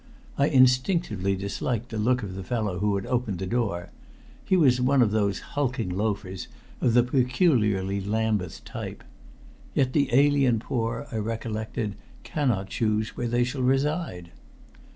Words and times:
I 0.35 0.47
instinctively 0.47 1.35
disliked 1.35 1.89
the 1.89 1.99
look 1.99 2.23
of 2.23 2.33
the 2.33 2.43
fellow 2.43 2.79
who 2.79 2.95
had 2.95 3.05
opened 3.05 3.37
the 3.37 3.45
door. 3.45 3.91
He 4.43 4.57
was 4.57 4.81
one 4.81 5.03
of 5.03 5.11
those 5.11 5.41
hulking 5.53 5.89
loafers 5.91 6.47
of 6.81 6.95
the 6.95 7.03
peculiarly 7.03 8.01
Lambeth 8.01 8.65
type. 8.65 9.03
Yet 9.75 9.93
the 9.93 10.09
alien 10.11 10.57
poor, 10.57 11.05
I 11.11 11.17
recollected, 11.17 11.93
cannot 12.23 12.69
choose 12.71 13.09
where 13.09 13.27
they 13.27 13.43
shall 13.43 13.61
reside. 13.61 14.31